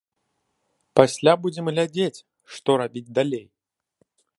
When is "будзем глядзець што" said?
1.45-2.69